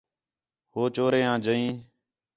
ہو 0.73 0.81
چوریں 0.95 1.25
آ 1.31 1.33
جئیں 1.45 1.69